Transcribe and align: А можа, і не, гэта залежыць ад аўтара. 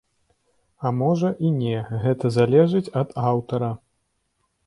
А 0.89 0.91
можа, 1.01 1.29
і 1.49 1.51
не, 1.59 1.77
гэта 2.05 2.33
залежыць 2.37 2.93
ад 3.01 3.09
аўтара. 3.33 3.69